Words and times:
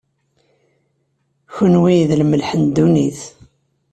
kenwi, 1.55 1.97
d 2.09 2.11
lmelḥ 2.21 2.49
n 2.55 2.63
ddunit. 2.67 3.21